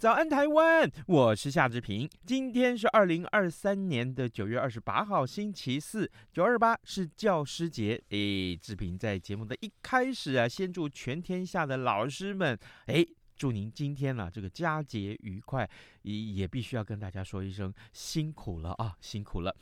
[0.00, 2.08] 早安台湾，我是夏志平。
[2.24, 8.02] 今天是二零二三年的九月二十八号，星期四，九二八是教师节。
[8.08, 13.06] 诶，志平在节目的一开始啊，先祝全天下的老师们，哎。
[13.40, 15.66] 祝您今天呢、这个佳节愉快，
[16.02, 19.56] 也也必须要跟大家说一声辛苦了啊，辛苦了。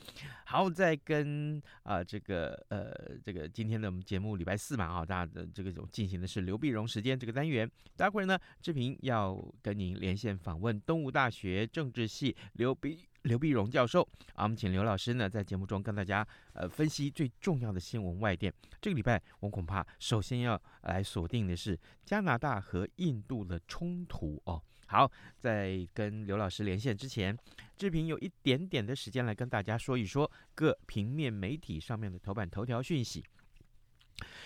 [0.47, 2.91] 好，再跟啊、这个呃
[3.23, 7.71] 这个今天的我们节目礼拜四嘛啊，大家的这个进行的是刘碧荣时间这个单元。
[7.95, 13.08] 待会儿呢，志平要跟您连线访问东吴大学政治系刘碧。
[13.23, 14.01] 刘碧荣教授
[14.33, 18.53] 啊，我们请刘老师呢在节目中跟大家呃分析最重要的新闻外电。
[18.81, 24.61] 这个礼拜我恐怕首先要来锁定的是加拿大和印度的冲突哦。
[24.87, 27.37] 好，在跟刘老师连线之前，
[27.77, 33.23] 志平有一点点的时间来跟大家说一说各平面媒体上面的头版头条讯息。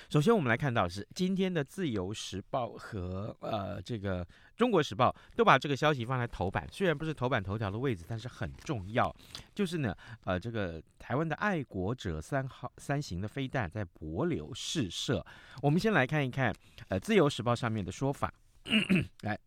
[0.10, 4.24] 首先，我们来看到是今天的《自由时报》和呃这个
[4.56, 9.14] 《中国时报》都把这个消息放在头版，虽然不是头版头条的位置，但是很重要。
[9.56, 15.26] 就是呢，呃，这个台湾的爱国者三号三型的飞弹在柏流试射。
[15.62, 16.54] 我们先来看一看
[16.90, 18.34] 呃《自由时报》上面的说法，
[19.24, 19.40] 来。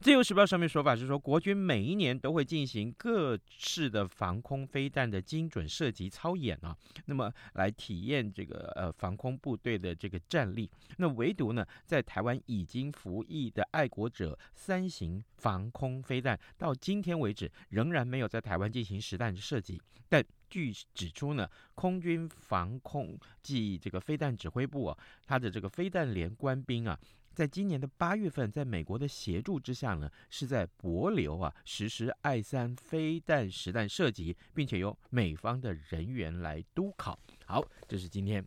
[0.00, 6.76] 自由时报上面说法是说，国军每一年都会进行各式的防空飞弹的精准射击操演啊，
[7.06, 10.70] 那么来体验这个呃防空部队的这个战力。
[10.98, 19.80] 那唯独呢，在台湾已经服役的爱国者三型防空飞弹，到今天为止仍然没有在台湾进行实弹射击。
[20.08, 26.98] 但据指出呢，空军防空暨这个飞弹指挥部啊，他的这个飞弹连官兵啊。
[27.34, 37.18] 在今年的八月份，在美国的协助之下呢，是在帛琉啊实施爱三飞弹实弹射击，并且由美方的人员来督考。
[37.44, 38.44] 好，这是今天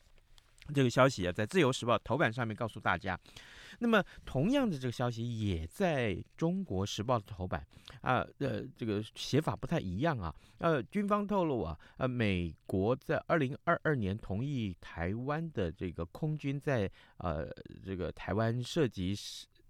[0.74, 3.18] 这个消息啊，在《自由时报》头版上面告诉大家。
[3.78, 7.66] 那么，同样的这个消息也在中国时报的头版
[8.00, 10.34] 啊，呃，这个写法不太一样啊。
[10.58, 17.48] 呃，军方透露啊，呃，美国在二零二二年同意台湾的这个空军在呃
[17.84, 19.14] 这个台湾涉及。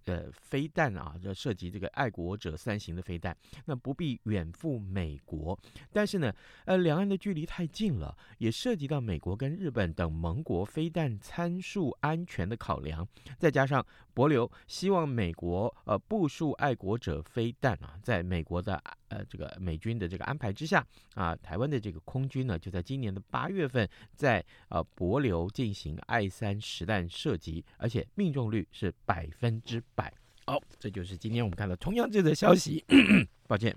[0.09, 5.57] 呃，飞弹啊，这涉及这个爱国者三型的飞弹，那不必远赴美国。
[5.93, 6.33] 但是呢，
[6.65, 13.07] 呃，两岸的距离太近了，也涉及到美国跟日本等盟国飞弹参数安全的考量。
[13.37, 30.13] 再加上柏刘希望美国呃部署爱国者飞弹啊，在美国的呃这个美军的这个安排之下啊，台湾的这个空军呢，就在今年的八月份在呃博流进行爱三实弹射击，而且命中率是百分之百。
[30.45, 32.83] 好、哦，这就是今天我们看到同样这则消息。
[33.47, 33.75] 抱歉，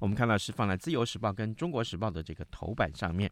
[0.00, 3.30] 我们看到是放在《自由时报》跟《中国时报》的这个头版上面。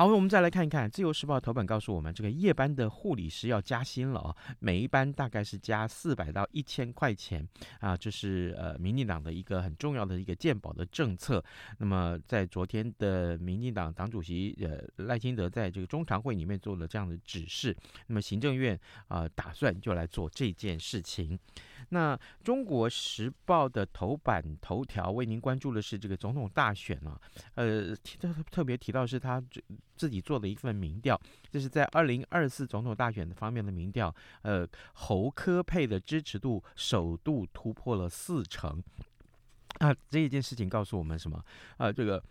[0.00, 7.46] 好，我们再来看一看《自由时报》头版告诉我们，这个夜班的护理师要加薪了哦，每一班大概是加四百到一千块钱
[7.80, 11.44] 啊，这是呃民进党的一个很重要的一个健保的政策。
[11.76, 21.38] 那么在昨天的民进党党主席呃赖清德在这个中常会里面做了这样的指示，那么行政院啊、打算就来做这件事情。
[21.90, 27.20] 那《中国时报》的头版头条为您关注的是这个总统大选啊，
[27.54, 29.42] 呃，特特别提到是他
[29.96, 31.20] 自己做的一份民调，
[31.50, 38.82] 这是在二零二四总统大选的方面的民调，呃，侯柯配的支持度首度突破了四成，
[39.78, 41.44] 啊，这一件事情告诉我们什么？
[41.76, 42.22] 啊，这个。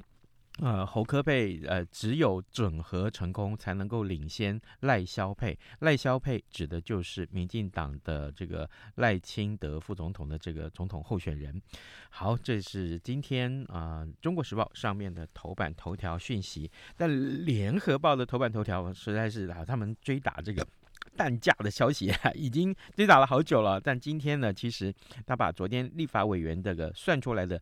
[0.62, 5.58] 呃，侯科佩呃，只有整合成功才能够领先赖萧佩。
[5.80, 11.62] 赖萧佩指的就是民进党的这个赖清德副总统的这个总统候选人。
[12.10, 16.70] 好，这是今天啊，《中国时报》上面的头版头条讯息。
[16.98, 17.10] 但
[17.46, 20.68] 《联合报》的头版头条实在是啊，他们追打这个
[21.16, 23.80] 弹价的消息啊，已经追打了好久了。
[23.80, 24.94] 但今天呢，其实
[25.26, 27.62] 他把昨天立法委员这个算出来的。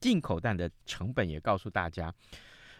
[0.00, 2.12] 进口蛋的成本也告诉大家，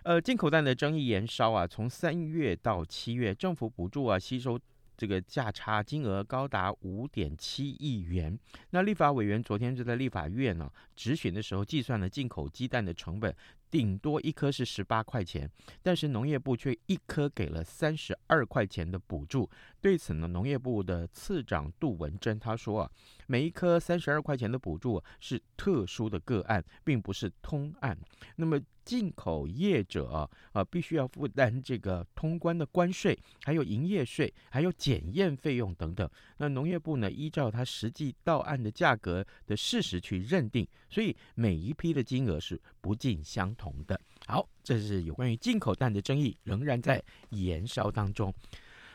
[0.02, 4.58] 呃，进口蛋的争议延烧啊，从三月到七月，政府补助啊，吸收
[4.96, 8.38] 这个价差金额高达五点七亿元。
[8.70, 13.34] 那立法委员昨天就在立法院呢、啊、质询的时候，计算了进口鸡蛋的成本，
[13.70, 15.50] 顶多一颗是十八块钱，
[15.82, 19.49] 但是农业部却一颗给了三十二块钱的补助。
[19.80, 22.90] 对此呢，农业部的次长杜文珍他说啊，
[23.26, 27.98] 每一颗三十二块钱的补助是特殊的个案，并不是通案。
[28.36, 36.08] 那么进口业者啊，啊必须要负担这个通关的关税，还有营业税，还有检验费用等等。
[36.36, 43.98] 那农业部呢，依照它实际到案的价格的事实去认定，所以每一批的金额是不尽相同的。
[44.26, 48.34] 好，这是有关于进口蛋的争议，仍然在延烧当中。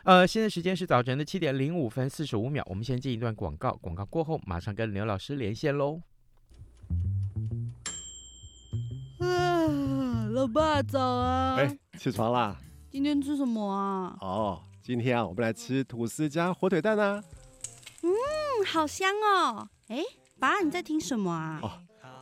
[0.06, 6.00] 呃，现在时间是早晨的七点零五分四十五秒，我们先进一段广告，广告过后马上跟刘老师连线喽。
[9.18, 9.66] 啊，
[10.30, 11.56] 老爸早啊！
[11.56, 12.56] 哎，起床啦！
[12.92, 14.16] 今天吃什么啊？
[14.22, 17.24] 哦，今天啊，我们来吃吐司加火腿蛋啊。
[18.04, 18.10] 嗯，
[18.68, 19.68] 好香哦！
[19.88, 20.04] 哎，
[20.38, 21.60] 爸，你在听什么啊？
[21.64, 21.72] 哦，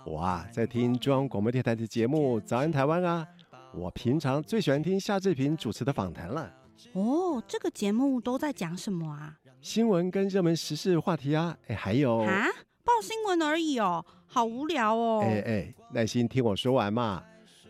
[0.05, 3.27] 我啊，在听中央广播电台的节目《早安台湾》啊。
[3.73, 6.49] 我平常最喜欢听夏志平主持的访谈了。
[6.91, 9.39] 哦，这个节目都在讲什么啊？
[9.61, 12.47] 新闻跟热门时事话题啊，哎，还有啊，
[12.83, 15.21] 报新闻而已哦，好无聊哦。
[15.23, 17.23] 哎哎，耐心听我说完嘛。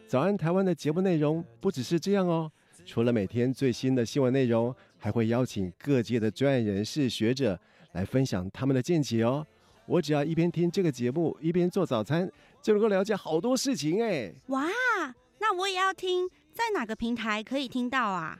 [0.08, 2.52] 早安台湾的节目内容不只是这样哦，
[2.86, 7.60] 除了每天最新的新闻内容，还会邀请各界的专业人士、学者
[7.94, 9.46] 来分享他们的见解哦。
[9.86, 12.30] 我只要一边听这个节目，一边做早餐，
[12.62, 14.34] 就能够了解好多事情哎。
[14.48, 14.68] 哇，
[15.40, 18.40] 那我也要听，在哪个平台可以听到啊？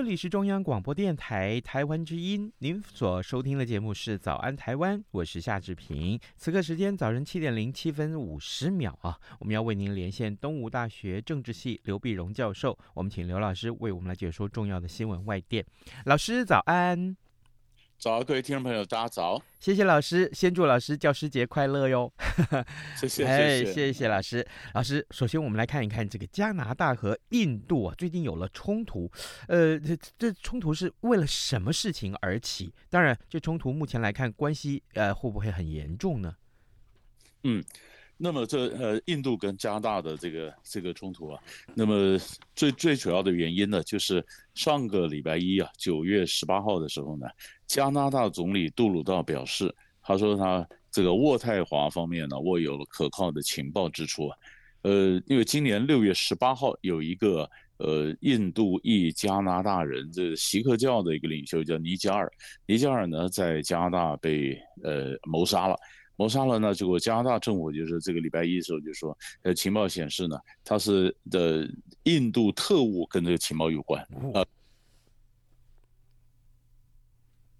[0.00, 6.18] 这里是中央广播电台台湾之音，您所收听的节目是《早安台湾》，我是夏志平。
[6.38, 15.62] 此刻时间早晨七点零七分五十秒啊，我们要为您连线东吴大学政治系刘碧荣教授，我们请刘老师为我们来解说重要的新闻外电。
[16.06, 17.14] 老师早安。
[18.00, 19.42] 早，各位听众朋友，大家早！
[19.58, 22.10] 谢谢老师，先祝老师教师节快乐哟！
[22.96, 24.44] 谢谢，哎，谢谢老师。
[24.72, 29.10] 老师，首先我们来看一看这个加拿大和印度啊，最近有了冲突。
[29.48, 32.72] 呃，这这冲突是为了什么事情而起？
[32.88, 36.34] 当然，这冲突目前来看，关系呃会不会很严重呢？
[37.42, 37.62] 嗯。
[38.22, 41.42] 那么这呃，印度跟加拿大的这个这个冲突啊，
[41.74, 42.18] 那么
[42.54, 44.22] 最最主要的原因呢，就是
[44.52, 47.26] 上个礼拜一啊，九月十八号的时候呢，
[47.66, 54.36] 加拿大总理杜鲁道表示，他说他这个渥太华方面呢，握有了可靠的情报指出啊，
[54.82, 57.48] 呃，因为今年六月十八号有一个
[57.78, 62.30] 呃印度裔加拿大人，这锡克教的一个领袖叫尼加尔，
[62.66, 65.74] 尼加尔呢在加拿大被呃谋杀了。
[66.20, 66.74] 谋杀了呢？
[66.74, 71.66] 结果加拿大政府就是这个礼拜一的时候就说，呃，情报显示呢，他是的
[72.02, 74.02] 印度特务跟这个情报有关
[74.34, 74.44] 啊。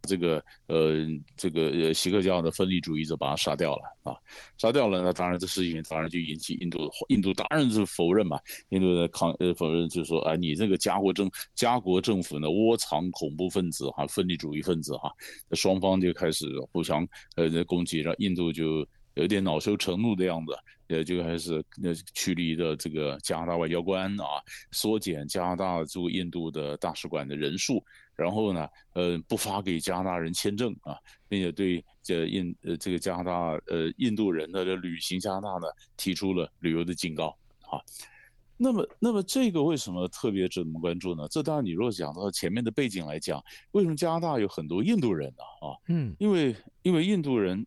[0.03, 4.17] 这个呃，这个呃，锡克教的分离主义者把他杀掉了啊，
[4.57, 8.41] 杀掉了，那当然这事情当然就引起印度，印度当然是否认嘛，
[8.71, 15.13] 印度的抗呃否认就是说啊，你这个家国政家国政府呢窝藏恐怖分子哈，分离主义分子哈，
[15.53, 20.57] 双方就开始互相呃攻击，让印度就有点恼羞成怒的样子，
[20.89, 24.25] 呃就开始那驱离的这个加拿大外交官啊，
[24.73, 27.85] 缩减加拿大驻印度的大使馆的人数。
[28.21, 30.95] 然后呢，呃，不发给加拿大人签证啊，
[31.29, 33.33] 并且对这印呃这个加拿大
[33.67, 37.81] 呃印度人的这旅行加拿大呢提出了旅游的警告啊。
[38.63, 41.27] 那么，那么这个为什么特别值得我们关注呢？
[41.29, 45.67] 这当然，你如果讲到前面的背景来讲，为什么加拿大有很多印度人呢？
[45.67, 47.67] 啊，嗯，因为因为印度人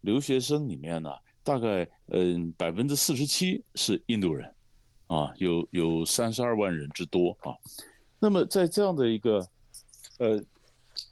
[0.00, 1.10] 留学生里面呢，
[1.42, 4.50] 大概嗯百分之四十七是印度人。
[5.12, 7.52] 啊，有有三十二万人之多啊，
[8.18, 9.46] 那么在这样的一个，
[10.18, 10.42] 呃，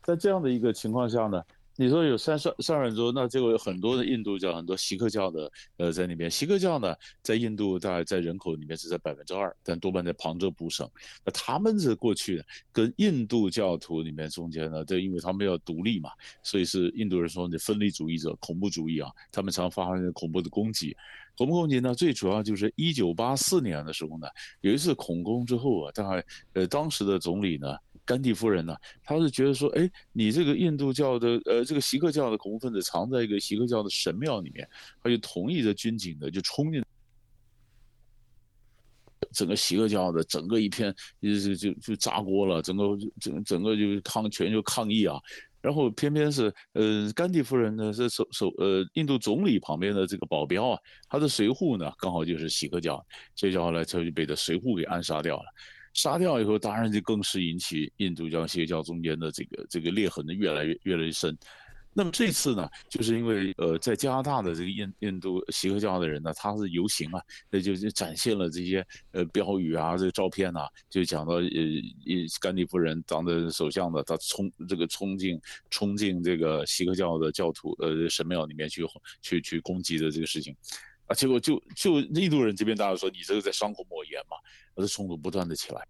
[0.02, 1.45] 在这样的一个情况下呢，
[1.80, 6.30] 你说有三十三万多，那结果有很多的印度教、很多锡克教的呃在那边。
[6.30, 10.87] 锡克教呢，在印度大概在人口里面是在百分之二，但多半在旁遮普省。
[11.25, 16.10] 那他们这过去跟印度教徒里面中间呢，对，因为他们要独立嘛，
[16.42, 20.94] 所以是印度人说的分离主义者、恐怖主义啊，他们常发生恐怖的攻击。
[21.34, 24.28] 恐怖攻击呢，最主要就是一九八四年的时候呢，
[24.60, 26.22] 有一次恐攻之后啊，大概
[26.52, 27.75] 呃当时的总理呢。
[28.04, 34.69] 甘地夫人呢，他是觉得说，哎，你这个印度教的，呃，这个锡克教的恐怖分子藏在一个锡克教的神庙里面，
[35.02, 36.83] 他就同意这军警的就冲进，
[39.33, 42.85] 整个锡克教的整个一片就就就炸锅了，整个
[43.21, 45.21] 整整个就抗全就抗议啊，
[45.61, 50.78] 然后偏偏是呃甘地夫人呢是首首呃印度总理旁边的这个保镖啊，
[51.09, 53.04] 他的随扈呢刚好就是锡克教，
[53.37, 55.45] 所以后来他就被这随扈给暗杀掉了。
[55.92, 61.37] 杀掉以后，当然就更是引起印度教、锡克教中间的这个这个裂痕的越来越越来越深。
[61.92, 67.20] 那么这次呢，就是因为呃，在加拿大的这个印印度锡克教的人呢，他是游行啊，
[67.50, 71.49] 那就就展现了这些呃标语啊，这个照片呐、就讲到呃，
[72.40, 78.87] 甘地夫人当的首相的，他冲这个冲进冲进这个锡克教的教徒呃神庙里面去
[79.20, 80.54] 去去攻击的这个事情。
[81.11, 84.37] 啊，结果就就印度人这边大家说，你这个在伤口抹盐嘛，
[84.76, 85.85] 而这冲突不断的起来。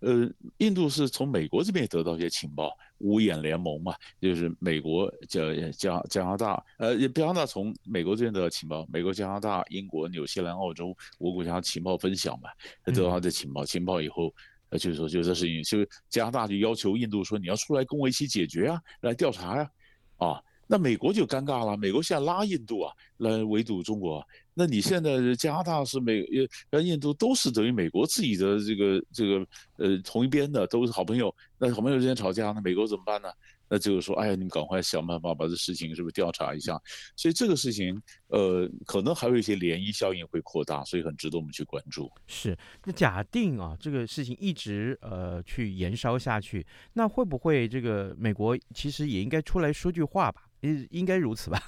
[0.00, 12.50] 呃，印度是从美国这边得到一些情报，五眼联盟嘛，就是美国加加加拿大，呃，加拿大从美国这边得到情报，美国、加拿大、英国、纽西兰、澳洲五个国家情报分享嘛，
[12.84, 14.34] 得到他的情报，情报以后，
[14.70, 19.70] 呃，就是说就这事情，就加拿大就要求印度说，你要出来跟我一起解决啊，来调查呀，
[20.16, 20.28] 啊。
[20.28, 26.24] 啊那美国就尴尬了，美国现在拉印度啊来围堵中国，那你现在加拿大是美
[26.70, 33.28] 呃印度都是等于美国自己的这个这个呃同一边的，都是好朋友，那好朋友之间吵架，那美国怎么办呢？
[33.66, 36.78] 那就是说，哎呀，你们赶快想办法把这事情是不是调查一下？
[37.16, 42.12] 所以这个事情，呃，可能还有一些涟漪效应会扩大，所以很值得我们去关注。
[42.26, 50.42] 是，那假定啊，这个事情一直呃去延烧下去，那会不会这个美国其实也应该出来说句话吧？
[50.64, 51.62] 应应该如此吧？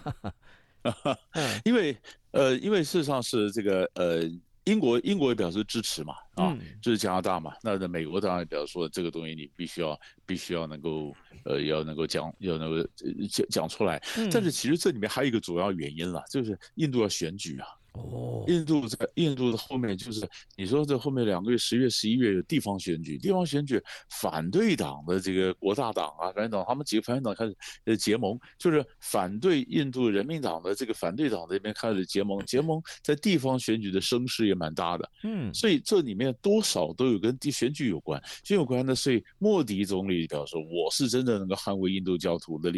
[1.64, 1.96] 因为
[2.32, 4.22] 呃，因为事实上是这个呃。
[4.68, 12.88] 英国英国也表示支持嘛，啊，就是加拿大嘛，那那美国当然表示说这个东西你必须要必须要能够呃要能够讲要能够
[13.30, 17.68] 讲讲出来，但是其实这里面还有一个主要原因了，就是印度要选举啊。
[17.96, 42.72] 哦，印度在印度的后面就是你说这后面两个月，十月、十一月有地方选举，地方选举反对党的这个国大党啊，反对党他们几个反对党开始呃结盟，就是反对印度人民党的这个反对党这边开始结盟，结盟在地方选举的声势也蛮大的，嗯，所以这里面多少都有跟地选举有关，选举有关的，所以莫迪总理表示我是真的能够捍卫印度教徒的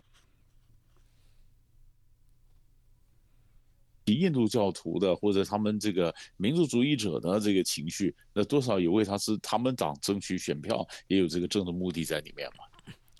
[4.18, 12.64] 印度教徒的或者他们这个民族主义者的这个情绪，那多少也为他是他们党争取选票，也有这个政治目的在里面嘛。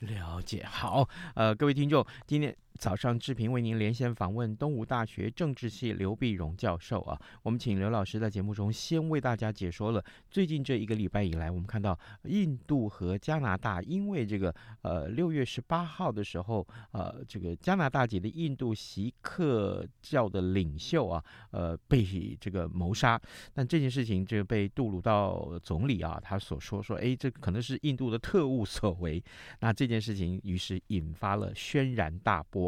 [0.00, 2.56] 了解，好，呃，各位听众，今天。
[2.78, 7.20] 早上，志平为您连线访问东吴大学政治系刘碧荣教授啊。
[7.42, 22.06] 我们请刘老师在节目中先为大家解说了最近这一个礼拜以来，我们看到印度和加拿大因为这个呃六月十八号的时候，呃这个加拿大籍的印度锡克教的领袖啊，呃被
[22.40, 23.20] 这个谋杀。
[23.52, 29.20] 但这件事情就被杜鲁道总理啊，他所说说，哎，这可能是印度的特务所为。
[29.58, 32.67] 那这件事情于是引发了轩然大波。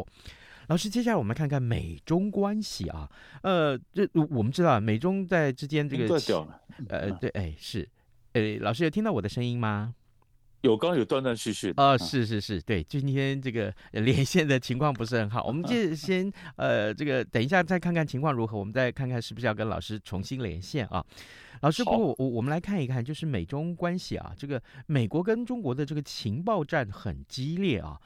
[0.67, 3.09] 老师，接下来我们看看美中关系啊，
[3.41, 6.17] 呃，这我们知道美中在之间这个，
[6.87, 7.87] 呃，对，哎，是，
[8.33, 9.93] 哎，老师有听到我的声音吗？
[10.61, 11.73] 有，刚刚有断断续续。
[11.77, 21.03] 哦，是是是，对，今天这个连线的情况不是很好，我们就先呃，这个等一下再看看情况如何，我们再看看是不是要跟老师重新连线啊。
[21.61, 27.99] 老师，不过我我们来看一看，就是美中关系啊，这个美国跟中国的这个情报战很激烈啊。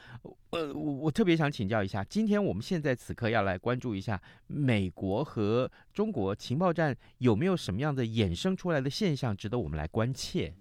[0.50, 10.54] 呃，我我特别想请教一下，今天我们现在此刻要来关注一下美国和中国情报战有没有什么样的衍生出来的现象值得我们来关切？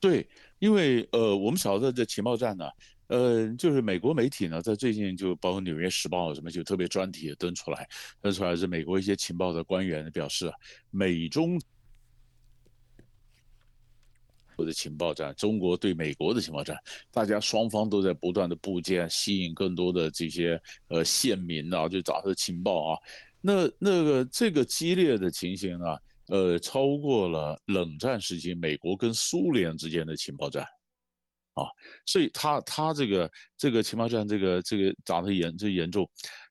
[0.00, 0.28] 对，
[0.58, 2.64] 因为呃，我们晓得这情报战呢，
[3.08, 7.88] 呃，就是美国媒体呢，在最近就包括《纽约时报》什么，就特别专题登出来，
[8.20, 10.52] 登出来是美国一些情报的官员表示，
[10.90, 11.60] 美中。
[14.56, 16.76] 或者情报战，中国对美国的情报战，
[17.12, 22.98] 大家双方都在不断的布建，吸引更多的这些呃线民啊，就找他的情报啊。
[23.40, 25.96] 那那个这个激烈的情形啊，
[26.28, 30.62] 呃，超过了冷战时期美国跟苏联之间的情报战，
[31.54, 31.64] 啊，
[32.06, 36.08] 所以他他这个这个情报战这个这个打得严最严重。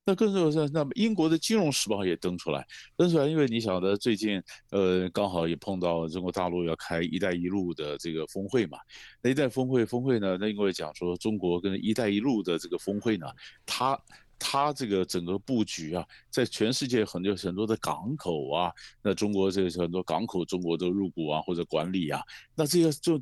[0.10, 2.66] 那更重要是，那么英国的《金融时报》也登出来，
[2.96, 4.42] 登出来，因为你晓得最近，
[4.72, 8.78] 呃，刚好也碰到中国大陆要开“一带一路”的这个峰会嘛。
[9.22, 13.28] 那“一带峰会”峰会呢，那因为讲说中国跟“一带一路”的这个峰会呢，
[13.66, 14.00] 它
[14.40, 22.22] 它这个整个布局啊，在全世界很多很多的港口啊，那中国这个很多港口中国都入股啊或者管理啊，
[22.56, 23.20] 那这个就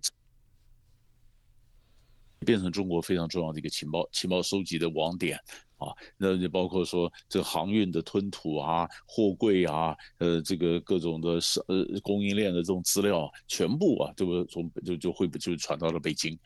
[2.39, 5.39] 变成中国非常重要的一个情报情报收集的网点。
[5.77, 11.31] 啊，那就包括说这个航运的吞吐啊，货柜啊，呃，这个各种的
[11.67, 16.39] 呃供应链的这种资料，全部啊，这个从就就会不就传到了北京。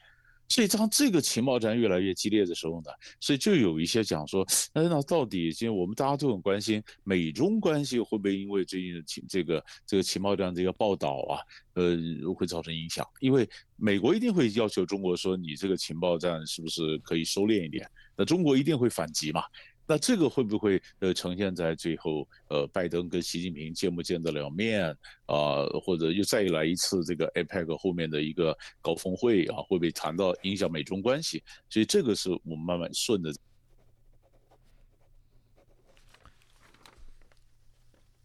[0.49, 2.89] 所以当这个情报战越来越激烈的时候呢，
[3.19, 11.37] 所以就有一些讲说，那那到底，因为我们大家都很关心美中关系会不会因为最近的情这个这个情报战这个报道啊，
[11.75, 11.97] 呃，
[12.35, 13.07] 会造成影响？
[13.19, 17.89] 因为美国一定会要求中国说，你这个情报战是不是可以收敛一点？
[18.17, 19.43] 那中国一定会反击嘛？
[19.89, 24.85] 那这个会不会呃呈现在最后呃拜登跟习近平见不见得了面
[25.25, 31.43] 啊、呃，或者又再来一次这个 APEC 后面的一个高峰会啊，会不会谈到影响美中关系？
[31.71, 33.33] 所以这个是我们慢慢顺着。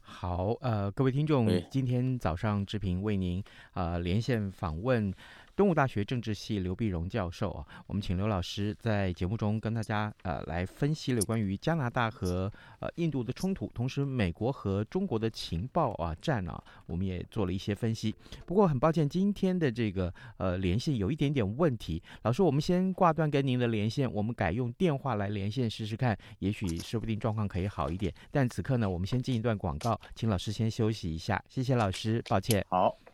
[0.02, 3.42] 好，呃，各位听众，今天早上志平为您
[3.72, 5.14] 啊、呃、连线访问。
[5.56, 18.12] 东吴大学政治系刘碧荣教授啊，我们请刘老师在节目中跟大家呃来分析了关于加拿大和呃印度的冲突，同时美国和中国的情报啊战啊，我们也做了一些分析。
[18.44, 28.12] 不过很抱歉，今天的这个呃连线有一点点问题，老师，我们先挂断跟您的连线，我们改用电话来连线试试看，也许说不定状况可以好一点。
[28.32, 32.66] 但此刻呢，我们先进一段广告，请老师先休息一下，谢谢老师，抱歉。
[32.68, 33.13] 好。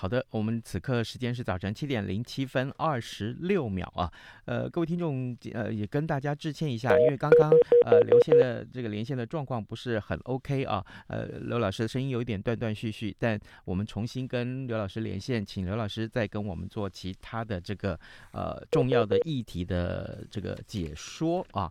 [0.00, 4.08] 好的，我们此刻时间是早晨七点零七分二十六秒啊，
[4.44, 7.50] 呃，各位听众，呃，也跟大家致歉一下，因为刚刚
[7.84, 17.98] 呃刘线的这个连线的状况不是很 OK 啊，呃，刘老师的声音有一点断断续续，但我们重新跟刘老师连线，请刘老师再跟我们做其他的这个
[18.30, 21.68] 呃重要的议题的这个解说啊，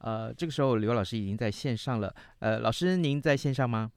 [0.00, 3.92] 呃，这个时候刘老师已经在线上了，呃，老师您在线上吗？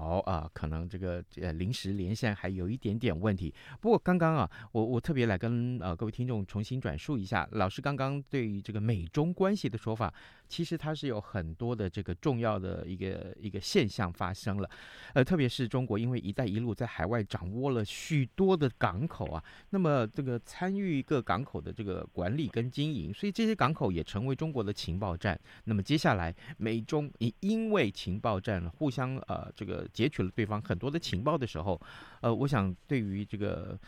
[0.00, 3.52] 好啊，可能这个呃临时连线还有一点点问题。
[3.82, 10.12] 不过刚刚啊，我我特别来跟呃各位听众重新转述一下，老师刚刚对于这个美中关系的说法。
[10.48, 14.68] 其实它是有很多的这个重要的一个一个现象发生了，
[15.14, 25.40] 呃，特别是中国因为“一带一路”在海外掌握了许多的港口啊，那么这个参与各港口的这个管理跟经营，所以这些港口也成为中国的情报站。
[25.66, 31.80] 那么接下来美中因因为情报站互相呃这个截取了对方很多的情报的时候，
[32.20, 33.78] 呃，我想对于这个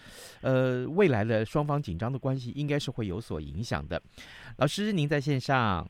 [0.41, 4.01] 呃未来的双方紧张的关系应该是会有所影响的。
[4.57, 5.89] 老师，您在线上。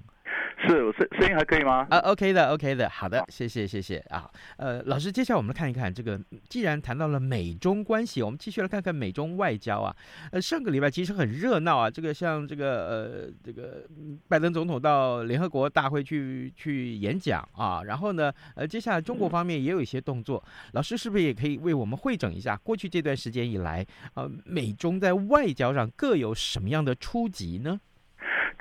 [0.68, 1.86] 是，我声声音还可以吗？
[1.90, 4.30] 啊，OK 的，OK 的，好的，谢谢，谢谢啊。
[4.56, 9.94] 呃，老师，接下来我们看一看这个，既然谈到了美中关系，我们继续来看看美中外交啊。
[10.30, 13.84] 呃，上个礼拜其实很热闹啊，这个像这个呃，这个
[14.28, 27.80] 拜登总统到联合国大会去去演讲啊，然后呢，呃，接下来中国方面也有一些动作，老师是不是也可以为我们会诊一下过去这段时间以来，呃，美中在外交上各有什么样的出击呢？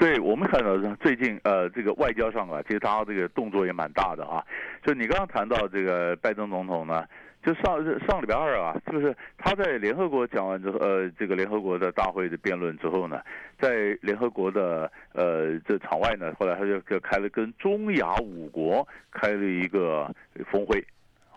[0.02, 4.44] 对，我们看到最近呃，这个外交上啊，其实他这个动作也蛮大的啊。
[4.84, 7.06] 就你刚刚谈到这个拜登总统呢，
[7.46, 7.76] 就上
[8.08, 13.22] 上礼拜二啊，就是他在联合国讲完之后，呃，这个联合国的大会的辩论之后呢，
[13.60, 20.12] 在联合国的呃这场外呢，后来他就开了跟中亚五国开了一个
[20.52, 20.84] 峰会，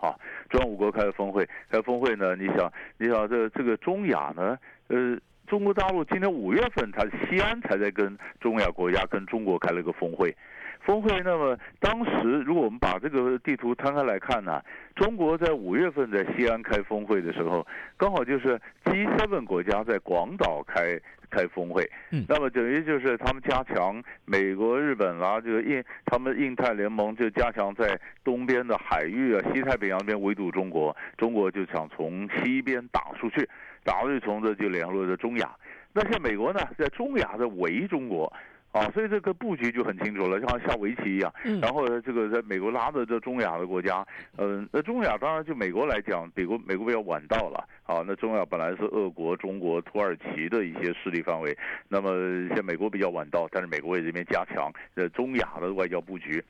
[0.01, 0.09] 啊，
[0.49, 5.15] 中亚五国开了峰会，开峰会呢，你想，你想这这个中亚呢，呃。
[5.47, 10.35] 中国大陆今年五月份，他西安才在跟中亚国家跟中国开了个峰会，
[10.81, 11.21] 峰会。
[11.23, 14.61] 那么当时，如果我们把这个地图摊开来看呢，
[14.95, 17.65] 中国在五月份在西安开峰会的时候，
[17.97, 21.87] 刚好就是 G7 国家在广岛开开峰会。
[22.11, 33.47] 嗯，那么等于就是他们加强美国、日本啦，这个印他们印太联盟就加强在东边的海域啊，西太平洋边围堵中国，中国就想从西边打出去。
[33.85, 35.49] 打入从这就联络着中亚，
[35.93, 38.25] 那像美国呢，在中亚在围中国，
[38.71, 41.31] 啊，所以这个布局就很清楚了，就好像下围棋一样。
[41.45, 44.05] 嗯然后，这个在美国拉着这中亚的国家，
[44.37, 47.63] 嗯，那中亚当然就美国来讲，美国美国比较晚到了。
[47.85, 51.55] 啊，那中亚本来是俄国、中国、土耳其的一些势力范围，
[51.87, 52.09] 那么
[52.47, 56.43] 现在美国比较晚到，但是美国也这边加强呃中亚的外交布局。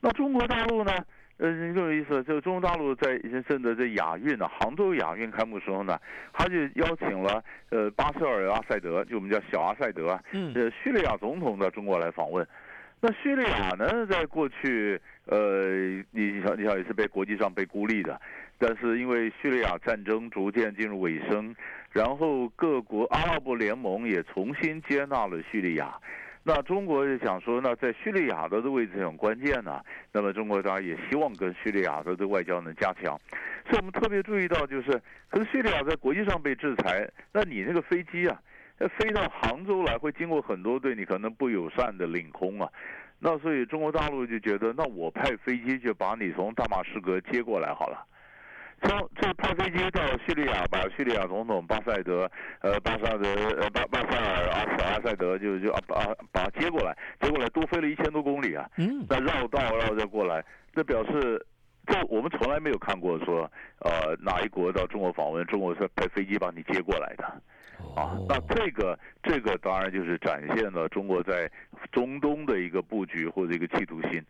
[0.00, 0.92] 那中国大陆呢？
[1.38, 3.18] 呃，更有意思，就中国大陆在
[3.48, 5.98] 趁着这亚运呢，杭州亚运开幕时候呢，
[6.32, 12.46] 他就邀请了呃巴塞尔阿塞德，就我们叫小阿塞德呃叙利亚总统到中国来访问。
[13.00, 18.18] 那叙利亚呢，在过去呃，你想你想也是被国际上被孤立的，
[18.56, 21.54] 但是因为叙利亚战争逐渐进入尾声，
[21.90, 25.94] 然后各国阿拉伯联盟也重新接纳了叙利亚。
[26.46, 29.82] 那中国也想说，那在叙利亚的位置很关键呢。
[30.12, 33.18] 那么中国当然也希望跟叙利亚的这外交能加强。
[33.64, 38.38] 所以我们特别注意到，就是可是叙利亚在国际上被制裁，那你那个飞机啊，
[38.98, 42.68] 飞到杭州来会经过很多对你可能不友善的领空啊。
[43.18, 48.06] 那所以中国大陆就觉得，那我派飞机就把你从大马士革接过来好了。
[48.84, 60.44] 从这派飞机到叙利亚，把叙利亚总统巴塞德，呃，巴萨德，呃，巴巴塞尔阿小阿塞德就就把把他接过来，接过来多飞了一千多公里啊，嗯，那绕道绕着过来，
[60.74, 61.44] 这表示
[61.86, 67.24] 这我们从来没有看过说，呃，哪一国到中国访问，中国是派飞机把你接过来的，
[67.96, 71.50] 啊，那这个这个当然就是展现了中国在
[71.90, 74.22] 中东的一个布局或者一个企图心。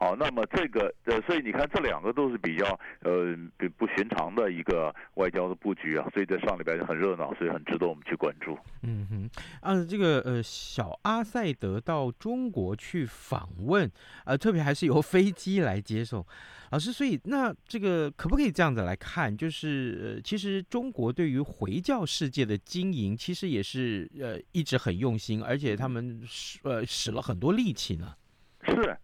[0.00, 2.64] 好，那么这个呃，所以你看这两个都是比较
[3.00, 8.58] 呃不不寻常的一个外交的布局啊，所以在上礼拜就很热闹，所以很值得我们去关注。
[8.82, 13.92] 嗯哼，啊，这个呃小阿塞德到中国去访问，
[14.24, 16.24] 呃，特别还是由飞机来接送。
[16.70, 19.36] 老师，所以那这个可不可以这样子来看？
[19.36, 28.14] 就是呃，其实中国对于回教世界的经营，其实也是呃一直很用心，而且他们使呃使了很多力气呢。
[28.64, 28.96] 是。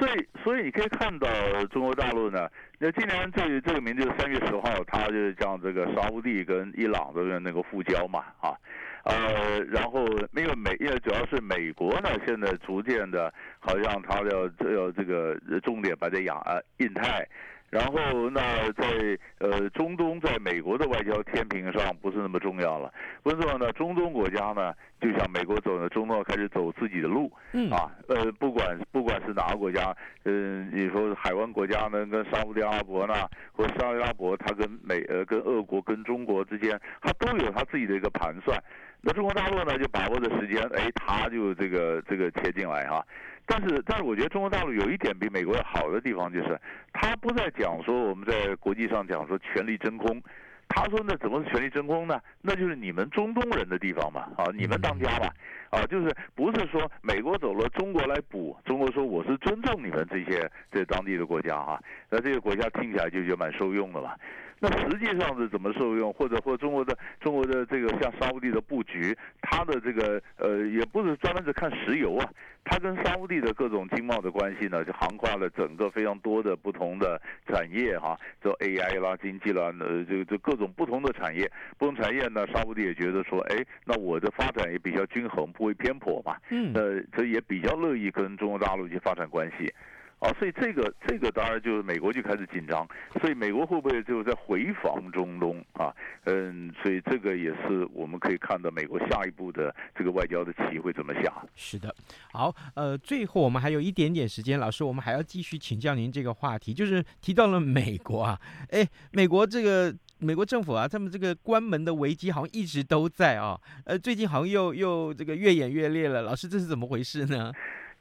[0.00, 1.28] 所以，所以你可以看到
[1.70, 8.56] 中国大陆呢，那今年这这个名字三月十号，他就是将这个沙乌地跟伊朗的那个复交嘛，啊，
[9.04, 16.42] 呃，然后那个美，因为主要是美国呢，现在逐渐的，好像他要要这个重点摆在亚
[16.78, 17.28] 印太。
[17.70, 18.40] 然后，那
[18.72, 22.92] 在呃中东，在美国的外交天平上不是那么重要了。
[23.22, 23.72] 为什么呢？
[23.74, 33.14] 中东国家呢，就像美国走的中东开始走自己的路，嗯啊，呃，不管不管是哪个国家，嗯、呃，你说海湾国家呢，跟沙乌地阿拉伯呢，
[33.52, 38.60] 或者沙乌地阿拉伯，它跟美呃跟俄国跟中国之间，它都有它自己的一个盘算。
[39.02, 43.06] 那中国大陆呢，就把握着时间，哎，他就这个这个切进来哈、啊。
[43.46, 46.60] 但是，但是我觉得中国大陆有一点比美国要好的地方，就是
[46.92, 50.22] 他不再讲说我们在国际上讲说权力真空，
[50.68, 52.20] 他说那怎么是权力真空呢？
[52.42, 55.26] 那就是你们中东人的地方嘛，啊，你们当家嘛，
[55.70, 64.14] 啊，就是不是说美国走了，中国来补，中国说我是尊重你们这些这当地的国家哈、啊，那这个国家听起来就就蛮受用的嘛。
[64.62, 72.30] 那实际上是怎么受用，或者或中国的中国的这个像沙乌地的布局，它的这个呃也不是专门是看石油啊，
[72.62, 89.72] 它跟沙乌地的各种经贸的关系呢，就横跨了整个非常多的不同的产业哈，就 AI 啦、经济啦，呃，这个这各种不同的产业，不同产业呢，沙乌地也觉得说，哎，那我的发展也比较均衡，不会偏颇嘛，嗯，呃，这也比较乐意跟中国大陆去发展关系。
[90.20, 92.86] 啊，所以这个这个当然就是美国就开始紧张，
[93.20, 95.94] 所以美国会不会就在回防中东啊？
[96.24, 101.32] 嗯，所以这个也是我们可以看到美国下一步的这个外交的棋会怎么下。
[101.56, 101.94] 是的，
[102.32, 108.38] 好，呃，最后我们还有一点点时间，老师，我们还要继续请教您这个话题，就是提到了美国啊，
[108.70, 117.50] 哎，美国这个美国政府啊，他们这个关门的危机好像一直都在啊，呃，最近好像又又这个越演越烈了，老师，这是怎么回事呢？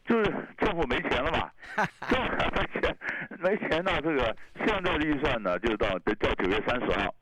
[0.10, 1.52] 就是政府没钱了嘛，
[2.10, 2.98] 政府没钱，
[3.38, 7.14] 没钱呢，这个现在的预算呢，就到到九月三十号。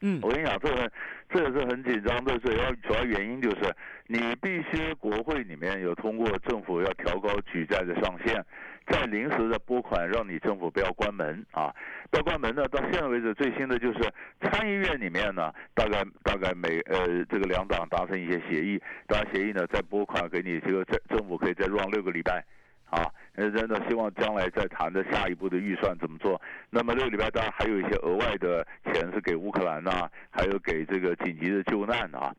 [0.00, 0.90] 嗯，我跟你讲，这个
[1.28, 3.74] 这也是很紧张的，主要主要原因就是
[4.06, 8.40] 你必须国会里面有通过政府要调高举债的上限，
[8.86, 11.74] 再临时的拨款，让你政府不要关门啊，
[12.10, 12.68] 不要关门呢。
[12.68, 13.98] 到现在为止，最新的就是
[14.40, 22.44] 参议院里面呢，大概大概每呃这个两党达成一些协议，当然协议呢再拨款给你，这个政政府可以再 run 六个礼拜。
[22.90, 26.40] 啊，呃，真的希望将来再谈的下一步的预算怎么做。
[26.70, 32.34] 那么这个礼拜当然还有一些额外的钱是给乌克兰呐，还有给这个紧急的救难啊。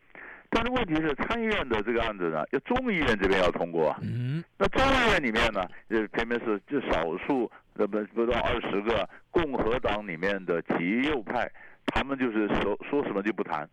[0.50, 3.96] 但是问题是参议院的这个案子呢，要众议院这边要通过。
[4.02, 4.44] 嗯。
[4.58, 11.48] 那众议院里面呢，呃偏偏是就少数，那么不到二十个共和党里面的极右派，
[11.86, 13.70] 他们就是说说什么就不谈。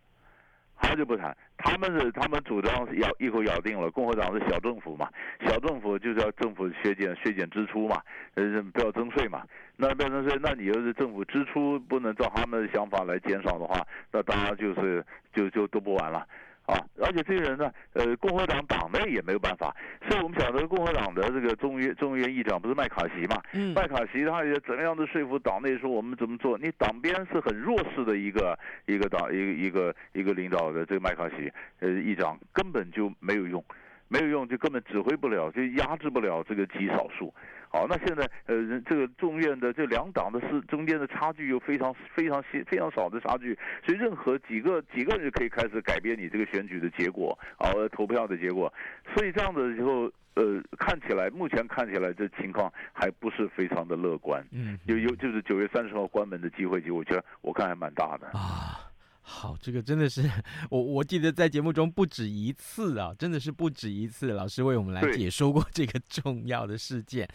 [0.78, 5.08] 他就不谈，他们是他们主张咬一口咬定了，共和党是小政府嘛，
[5.46, 8.00] 小政府就是要政府削减削减支出嘛，
[8.34, 9.42] 呃不要征税嘛，
[9.76, 13.80] 那不要征税，那你要是政府支出不能照他们的想法来减少的话，
[14.12, 16.26] 那当然就是就就都不玩了。
[16.66, 19.74] 啊，而且这些人呢，呃，共和党党内也没有办法，
[20.08, 23.40] 所以我们晓得共和党的这个众议众议院议长不是麦卡锡嘛？
[23.52, 26.58] 嗯，麦卡锡他也怎么样的说服党内说我们怎么做？
[26.58, 33.64] 你党边是很弱势的一个一个党一个一个一个领导的这个麦卡锡呃议长根本就没有用，
[34.08, 37.32] 没有用就根本指挥不了，就压制不了这个极少数。
[37.68, 48.72] 好，那现在呃，这个众院的这两党的是中间的差距又非常非常细非常少的差距，所以任何几个几个人可以开始改变你这个选举的结果，啊，投票的结果。
[49.14, 54.42] 所以这样的时候，呃，看起来目前看起来这情况还不是非常的乐观。
[54.52, 58.85] 嗯，有有就是九月三十号关门的机会，就我觉得我看还蛮大的啊。
[59.28, 60.22] 好，这个真的是
[60.70, 67.28] 我我记得在节目中不止一次啊，真的是不止一次，老师为我们来解说过这个重要的事件。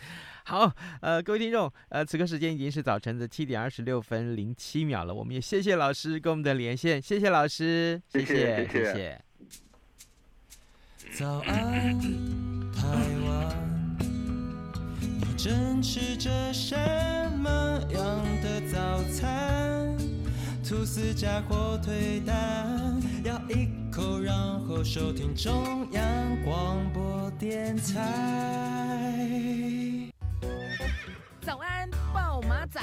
[0.46, 8.84] 好，呃，各位听众，呃，此刻时间已经是早晨的七点二十六分零七秒了，我们也谢谢老师跟我们的连线，谢谢老师，谢谢谢谢。
[8.86, 9.22] 谢谢
[11.20, 12.00] 早安，
[12.74, 12.88] 台
[13.28, 16.74] 湾，你正吃着什
[17.38, 18.02] 么样
[18.42, 19.71] 的早餐？
[20.72, 29.20] 吐司加火腿蛋，咬一口，然后收听中央广播电台。
[31.42, 32.80] 早安，暴马仔。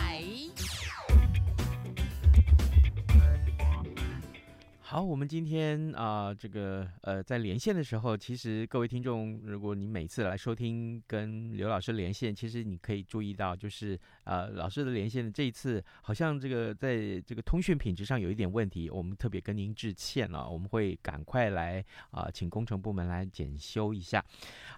[4.81, 24.23] 好，我们今天啊、呃，这个呃，在连线的时候，其实各位听众，如果你每次来收听跟刘老师连线，其实你可以注意到，就是呃，老师的连线这一次好像这个在这个通讯品质上有一点问题，我们特别跟您致歉了，我们会赶快来啊、请工程部门来检修一下。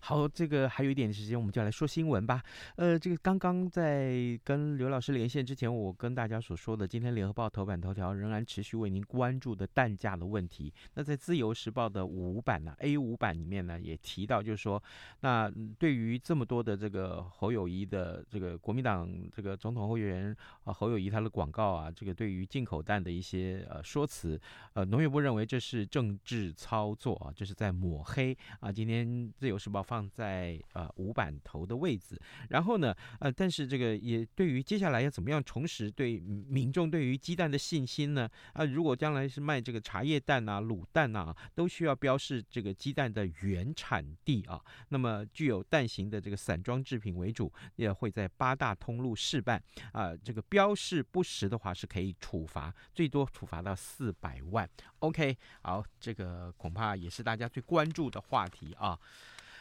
[0.03, 2.41] 好，这个还有一点时间，我们就来说新闻吧。
[2.77, 10.73] 呃，这个刚刚在跟刘老师连线之前，我跟大家所说的，今天联合报头版头条仍然持续为您关注的蛋价的问题。
[10.95, 14.81] 那在自由时报的五版呢，A 五版里面呢，也提到，就是说，
[15.23, 19.11] 那对于这么多的这个侯友谊的这个国民党
[19.41, 24.41] 这个总统候选人啊，侯友谊他的广告啊，这个对于进口蛋的一些呃说辞，
[24.75, 28.71] 呃，农业部认为这是政治操作啊，这是在抹黑啊。
[28.71, 29.81] 今天自由时报。
[29.91, 32.17] 放在呃五版头的位置，
[32.51, 38.29] 然后呢，呃，但是这个也对于接下来要怎么样重拾对民众对于鸡蛋的信心呢？
[38.53, 44.61] 啊，如果将来是卖这个茶叶蛋啊、卤蛋啊，都需要标示这个鸡蛋的原产地啊。
[44.91, 49.63] 那么具有蛋形的这个散装制品为主，也会在八大通路试办
[49.93, 50.17] 啊。
[50.17, 54.69] 这个标示不实的话是可以处罚，最多处罚到四百万。
[54.99, 58.99] OK，好，这个恐怕也是大家最关注的话题啊。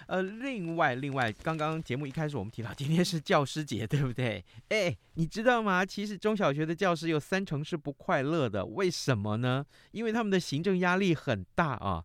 [0.08, 4.44] 呃，另外，另外，刚刚节目一开始我们提到，今天是教师节，对不对？
[4.70, 5.86] 哎，你知道吗？
[5.86, 9.64] 其实中小学的教师有三成是不快乐的，为什么呢？
[9.92, 12.04] 因为他们的行政压力很大啊。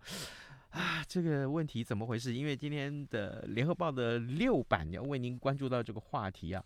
[0.75, 2.35] 啊，这个问题怎么回事？
[2.35, 6.61] 因为今天的联合报的六版要为您关注到这个话题啊。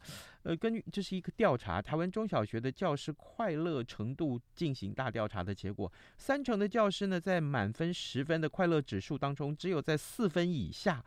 [0.44, 11.04] 呃，根据这是一个调查，台湾中小学的教师快乐程度进行大调查的结果，三成的教师呢，在满分十分的快乐指数当中，只有在四分以下。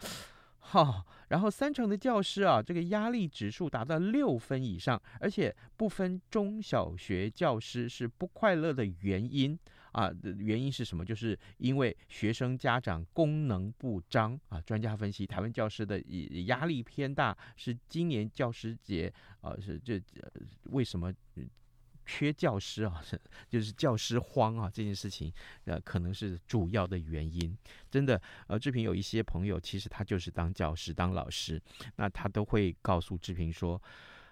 [0.60, 9.58] 好、然后三成的教师啊，这个压力指数达到六分以上，而且不分中小学教师是不快乐的原因。
[9.92, 11.04] 啊，原因是什么？
[11.04, 14.62] 就是因为学生家长功能不彰啊。
[14.62, 16.02] 专家分析，台湾教师的
[16.46, 20.02] 压力偏大，是今年教师节啊，是这、
[20.66, 21.14] 为什么
[22.06, 23.02] 缺教师啊？
[23.04, 25.32] 是 就是教师荒啊，这件事情
[25.66, 27.58] 呃，可能是主要的原因。
[27.90, 31.62] 真的，呃，志平有一些朋友，其实他就是当教师、当老师，
[31.98, 33.82] 那他都会告诉志平说，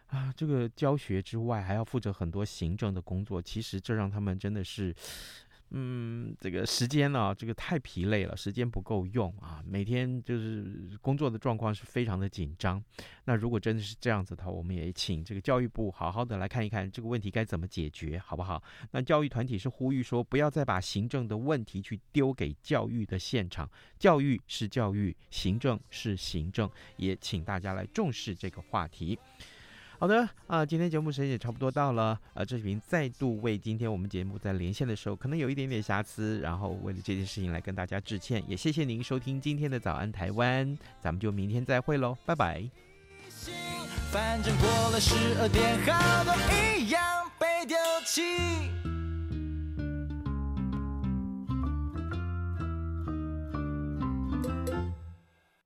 [0.08, 4.95] 啊，这个教学之外还要负责很多行政的工作，其实这让他们真的是。
[5.71, 9.63] 嗯，这个时间呢、这个太疲累了，时间不够用啊。
[9.65, 12.84] 每天就是工作的状况是非常的紧张。
[13.25, 18.63] 那如果真的是这样子的话，我们也请这个教育部好好的来看一看这个问题该怎么解决，好不好？
[18.91, 29.19] 那教育团体是呼吁说，不要再把行政的问题去丢给教育的现场，教育是教育，行政是行政，也请大家来重视这个话题。
[29.99, 42.63] 好的啊，今天节目时间也差不多到了，呃，志平再度为今天我们节目在连线的时候可能有一点点瑕疵，然后为了这件事情来跟大家致歉，也谢谢您收听今天的早安台湾，咱们就明天再会喽，拜拜。
[44.09, 46.33] 反正过了十二点，好多
[46.77, 48.88] 一样被丢弃